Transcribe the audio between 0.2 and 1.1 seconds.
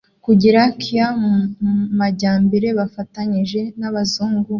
kugera ky